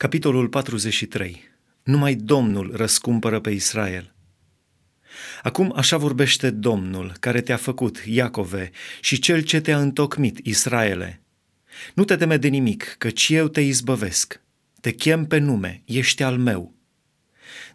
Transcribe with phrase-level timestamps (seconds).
[0.00, 1.48] Capitolul 43.
[1.82, 4.14] Numai Domnul răscumpără pe Israel.
[5.42, 11.22] Acum așa vorbește Domnul, care te-a făcut, Iacove, și cel ce te-a întocmit, Israele.
[11.94, 14.40] Nu te teme de nimic, căci eu te izbăvesc.
[14.80, 16.74] Te chem pe nume, ești al meu.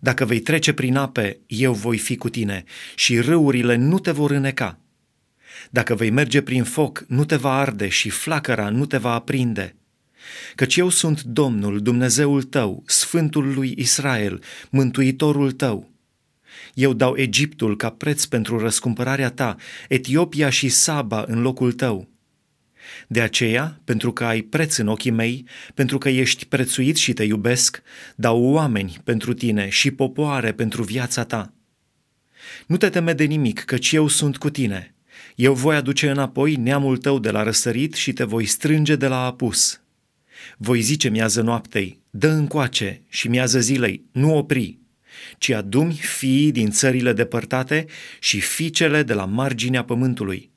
[0.00, 2.64] Dacă vei trece prin ape, eu voi fi cu tine
[2.94, 4.78] și râurile nu te vor îneca.
[5.70, 9.74] Dacă vei merge prin foc, nu te va arde și flacăra nu te va aprinde
[10.54, 15.92] Căci eu sunt Domnul, Dumnezeul tău, Sfântul lui Israel, Mântuitorul tău.
[16.74, 19.56] Eu dau Egiptul ca preț pentru răscumpărarea ta,
[19.88, 22.08] Etiopia și Saba în locul tău.
[23.06, 27.22] De aceea, pentru că ai preț în ochii mei, pentru că ești prețuit și te
[27.22, 27.82] iubesc,
[28.16, 31.52] dau oameni pentru tine și popoare pentru viața ta.
[32.66, 34.94] Nu te teme de nimic, căci eu sunt cu tine.
[35.34, 39.24] Eu voi aduce înapoi neamul tău de la răsărit și te voi strânge de la
[39.24, 39.80] apus.
[40.56, 44.78] Voi zice miază noaptei, dă încoace și miază zilei, nu opri,
[45.38, 47.86] ci adumi fiii din țările depărtate
[48.20, 50.52] și fiicele de la marginea pământului.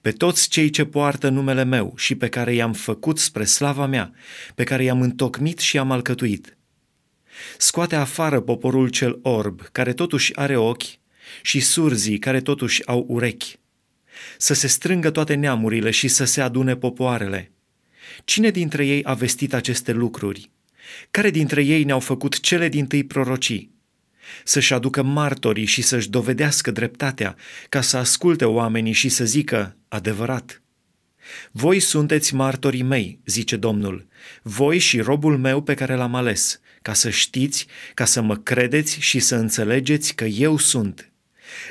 [0.00, 4.12] Pe toți cei ce poartă numele meu și pe care i-am făcut spre slava mea,
[4.54, 6.56] pe care i-am întocmit și i-am alcătuit.
[7.58, 10.84] Scoate afară poporul cel orb, care totuși are ochi,
[11.42, 13.56] și surzii, care totuși au urechi.
[14.38, 17.52] Să se strângă toate neamurile și să se adune popoarele,
[18.24, 20.50] Cine dintre ei a vestit aceste lucruri?
[21.10, 23.72] Care dintre ei ne-au făcut cele din tâi prorocii?
[24.44, 27.36] Să-și aducă martorii și să-și dovedească dreptatea,
[27.68, 30.62] ca să asculte oamenii și să zică adevărat.
[31.50, 34.06] Voi sunteți martorii mei, zice Domnul,
[34.42, 39.00] voi și robul meu pe care l-am ales, ca să știți, ca să mă credeți
[39.00, 41.12] și să înțelegeți că eu sunt.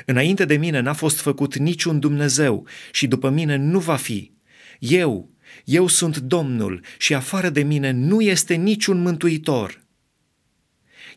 [0.06, 4.32] Înainte de mine n-a fost făcut niciun Dumnezeu și după mine nu va fi.
[4.78, 5.30] Eu,
[5.64, 9.82] eu sunt Domnul și afară de mine nu este niciun mântuitor.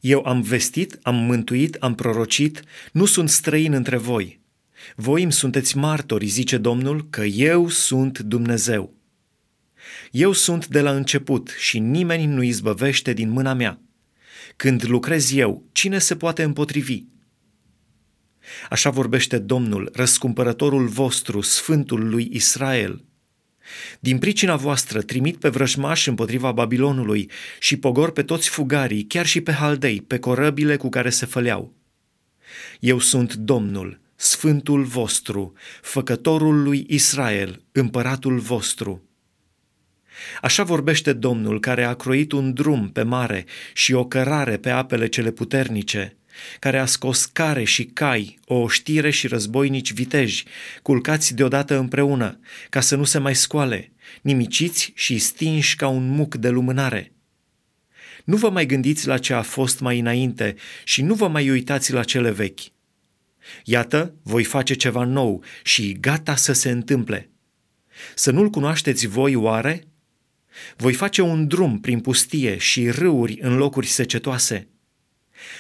[0.01, 4.39] Eu am vestit, am mântuit, am prorocit, nu sunt străin între voi.
[4.95, 8.95] Voi îmi sunteți martori, zice Domnul, că eu sunt Dumnezeu.
[10.11, 13.81] Eu sunt de la început și nimeni nu izbăvește din mâna mea.
[14.55, 17.03] Când lucrez eu, cine se poate împotrivi?
[18.69, 23.01] Așa vorbește Domnul, răscumpărătorul vostru, Sfântul lui Israel–
[23.99, 29.41] din pricina voastră trimit pe vrăjmași împotriva Babilonului și pogor pe toți fugarii, chiar și
[29.41, 31.73] pe haldei, pe corăbile cu care se făleau.
[32.79, 39.01] Eu sunt Domnul, Sfântul vostru, Făcătorul lui Israel, împăratul vostru.
[40.41, 45.07] Așa vorbește Domnul care a croit un drum pe mare și o cărare pe apele
[45.07, 46.17] cele puternice,
[46.59, 50.45] care a scos care și cai, o oștire și războinici viteji,
[50.81, 52.39] culcați deodată împreună,
[52.69, 57.11] ca să nu se mai scoale, nimiciți și stinși ca un muc de lumânare.
[58.23, 61.93] Nu vă mai gândiți la ce a fost mai înainte și nu vă mai uitați
[61.93, 62.59] la cele vechi.
[63.63, 67.29] Iată, voi face ceva nou și gata să se întâmple.
[68.15, 69.83] Să nu-l cunoașteți voi oare?
[70.75, 74.67] Voi face un drum prin pustie și râuri în locuri secetoase–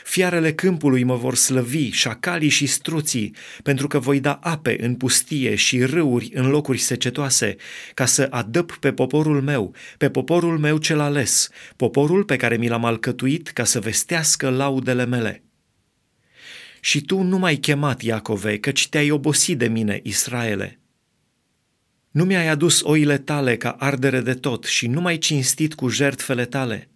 [0.03, 5.55] Fiarele câmpului mă vor slăvi, șacalii și struții, pentru că voi da ape în pustie
[5.55, 7.55] și râuri în locuri secetoase,
[7.93, 12.67] ca să adăp pe poporul meu, pe poporul meu cel ales, poporul pe care mi
[12.67, 15.43] l-am alcătuit ca să vestească laudele mele.
[16.79, 20.79] Și tu nu m-ai chemat, Iacove, căci te-ai obosit de mine, Israele.
[22.11, 26.45] Nu mi-ai adus oile tale ca ardere de tot și nu m-ai cinstit cu jertfele
[26.45, 26.89] tale.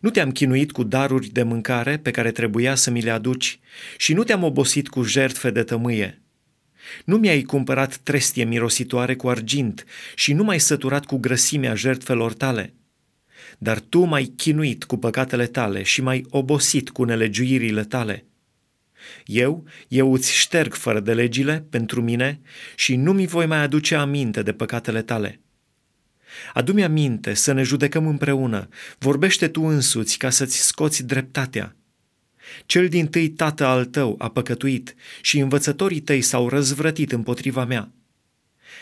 [0.00, 3.58] Nu te-am chinuit cu daruri de mâncare pe care trebuia să mi le aduci
[3.96, 6.22] și nu te-am obosit cu jertfe de tămâie.
[7.04, 12.74] Nu mi-ai cumpărat trestie mirositoare cu argint și nu m-ai săturat cu grăsimea jertfelor tale.
[13.58, 18.26] Dar tu m-ai chinuit cu păcatele tale și m-ai obosit cu nelegiuirile tale.
[19.24, 22.40] Eu, eu îți șterg fără de legile pentru mine
[22.74, 25.40] și nu mi voi mai aduce aminte de păcatele tale.
[26.54, 31.76] Adu-mi aminte să ne judecăm împreună, vorbește tu însuți ca să-ți scoți dreptatea.
[32.66, 37.90] Cel din tâi tată al tău a păcătuit și învățătorii tăi s-au răzvrătit împotriva mea.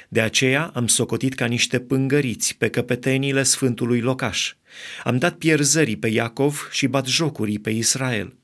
[0.09, 4.55] De aceea am socotit ca niște pângăriți pe căpetenile sfântului locaș.
[5.05, 8.37] Am dat pierzării pe Iacov și bat jocurii pe Israel.